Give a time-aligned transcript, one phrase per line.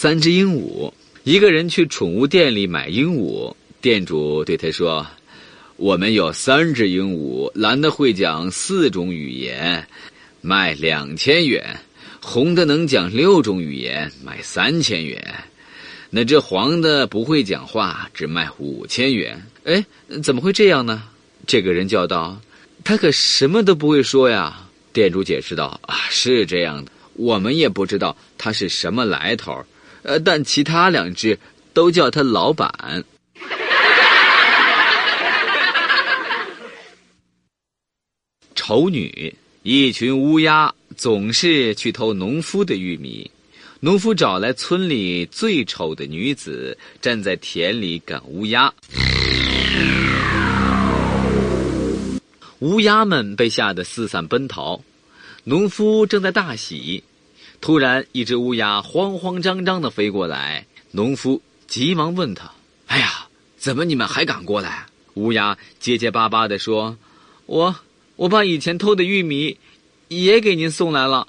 [0.00, 0.92] 三只鹦鹉。
[1.24, 5.04] 一个人去宠物店里买鹦鹉，店主对他说
[5.74, 9.84] ：“我们有三只鹦鹉，蓝的会讲四种语言，
[10.40, 11.64] 卖两千元；
[12.20, 15.34] 红的能讲六种语言，卖三千元。
[16.10, 19.84] 那只黄的不会讲话，只卖五千元。”哎，
[20.22, 21.02] 怎么会这样呢？
[21.44, 22.40] 这个人叫道
[22.84, 29.60] ：“他可什么都不会说呀。”店主解释道：“啊，是这样的，我们也不知道他是什么来头。”
[30.02, 31.38] 呃，但其他两只
[31.72, 33.04] 都叫他老板。
[38.54, 43.30] 丑女，一群乌鸦总是去偷农夫的玉米。
[43.80, 48.74] 农夫找来村里最丑的女子，站在田里赶乌鸦。
[52.58, 54.82] 乌鸦们被吓得四散奔逃，
[55.44, 57.04] 农夫正在大喜。
[57.60, 62.50] 突然，一只乌鸦慌慌张张的飞过来，农夫急忙问他
[62.86, 63.26] ：“哎呀，
[63.58, 66.96] 怎么你们还敢过来？”乌鸦结结巴巴的说
[67.46, 67.74] ：“我，
[68.16, 69.58] 我把以前偷的玉米，
[70.06, 71.26] 也给您送来了。”